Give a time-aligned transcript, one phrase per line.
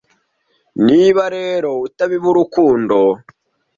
[0.87, 2.97] Niba rero utabiba urukundo